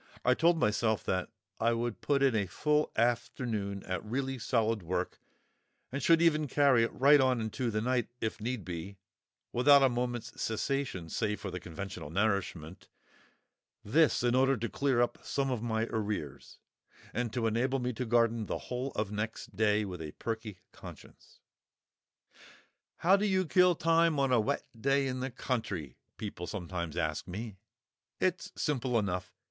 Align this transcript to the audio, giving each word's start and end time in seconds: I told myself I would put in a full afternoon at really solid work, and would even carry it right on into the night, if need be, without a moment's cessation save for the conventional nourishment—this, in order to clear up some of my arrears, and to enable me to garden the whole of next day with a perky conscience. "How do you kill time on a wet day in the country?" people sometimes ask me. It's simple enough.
I 0.25 0.33
told 0.33 0.57
myself 0.59 1.07
I 1.59 1.73
would 1.73 2.01
put 2.01 2.23
in 2.23 2.33
a 2.35 2.47
full 2.47 2.91
afternoon 2.95 3.83
at 3.83 4.03
really 4.03 4.39
solid 4.39 4.81
work, 4.81 5.19
and 5.91 6.03
would 6.09 6.23
even 6.23 6.47
carry 6.47 6.81
it 6.81 6.91
right 6.91 7.21
on 7.21 7.39
into 7.39 7.69
the 7.69 7.81
night, 7.81 8.07
if 8.19 8.41
need 8.41 8.65
be, 8.65 8.97
without 9.53 9.83
a 9.83 9.89
moment's 9.89 10.41
cessation 10.41 11.07
save 11.07 11.39
for 11.39 11.51
the 11.51 11.59
conventional 11.59 12.09
nourishment—this, 12.09 14.23
in 14.23 14.33
order 14.33 14.57
to 14.57 14.69
clear 14.69 15.01
up 15.03 15.19
some 15.21 15.51
of 15.51 15.61
my 15.61 15.83
arrears, 15.91 16.57
and 17.13 17.31
to 17.33 17.45
enable 17.45 17.77
me 17.77 17.93
to 17.93 18.03
garden 18.03 18.47
the 18.47 18.57
whole 18.57 18.91
of 18.93 19.11
next 19.11 19.55
day 19.55 19.85
with 19.85 20.01
a 20.01 20.13
perky 20.13 20.57
conscience. 20.71 21.41
"How 22.97 23.15
do 23.15 23.27
you 23.27 23.45
kill 23.45 23.75
time 23.75 24.19
on 24.19 24.31
a 24.31 24.39
wet 24.39 24.63
day 24.75 25.05
in 25.05 25.19
the 25.19 25.29
country?" 25.29 25.99
people 26.17 26.47
sometimes 26.47 26.97
ask 26.97 27.27
me. 27.27 27.57
It's 28.19 28.51
simple 28.55 28.97
enough. 28.97 29.31